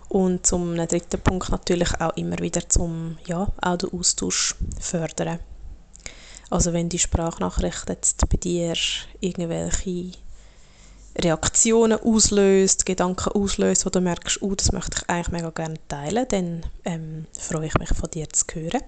Und 0.10 0.46
zum 0.46 0.76
dritten 0.76 1.22
Punkt 1.22 1.50
natürlich 1.50 2.00
auch 2.00 2.16
immer 2.18 2.38
wieder 2.40 2.68
zum 2.70 3.18
ja, 3.26 3.48
auch 3.62 3.78
den 3.78 3.94
Austausch 3.94 4.56
fördern. 4.80 5.40
Also 6.50 6.74
wenn 6.74 6.90
die 6.90 7.00
Sprachnachricht 7.00 7.88
jetzt 7.88 8.30
bei 8.30 8.38
dir 8.38 8.76
irgendwelche 9.22 10.12
Reaktionen 11.18 12.00
auslöst, 12.00 12.86
Gedanken 12.86 13.34
auslöst, 13.34 13.86
wo 13.86 13.90
du 13.90 14.00
merkst, 14.02 14.42
oh, 14.42 14.56
das 14.56 14.72
möchte 14.72 14.98
ich 14.98 15.10
eigentlich 15.10 15.28
mega 15.30 15.50
gerne 15.50 15.76
teilen, 15.88 16.26
dann 16.30 16.66
ähm, 16.86 17.26
freue 17.38 17.68
ich 17.68 17.78
mich 17.78 17.90
von 17.90 18.10
dir 18.10 18.30
zu 18.30 18.46
hören. 18.54 18.82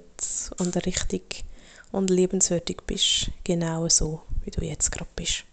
und 0.60 0.86
richtig 0.86 1.46
und 1.92 2.12
lebenswürdig 2.12 2.82
bist. 2.86 3.32
Genau 3.44 3.90
so, 3.90 4.22
wie 4.44 4.52
du 4.52 4.64
jetzt 4.64 4.92
gerade 4.92 5.10
bist. 5.16 5.46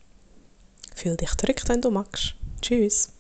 Fühl 0.95 1.17
dich 1.17 1.35
zurück, 1.39 1.63
wenn 1.69 1.81
du 1.81 1.91
magst. 1.91 2.35
Tschüss. 2.61 3.14